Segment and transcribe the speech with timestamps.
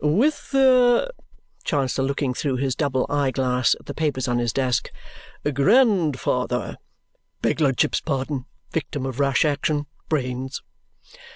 [0.03, 1.11] "With their"
[1.63, 4.91] Chancellor looking through his double eye glass at the papers on his desk
[5.53, 6.77] "grandfather."
[7.43, 10.63] "Begludship's pardon victim of rash action brains."